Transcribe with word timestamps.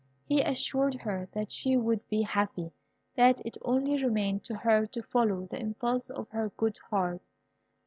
He 0.25 0.41
assured 0.41 0.95
her 0.95 1.29
that 1.33 1.51
she 1.51 1.77
would 1.77 2.09
be 2.09 2.23
happy; 2.23 2.71
that 3.15 3.39
it 3.45 3.55
only 3.61 4.03
remained 4.03 4.43
to 4.45 4.55
her 4.55 4.87
to 4.87 5.03
follow 5.03 5.45
the 5.45 5.59
impulse 5.61 6.09
of 6.09 6.27
her 6.29 6.49
good 6.57 6.79
heart. 6.89 7.21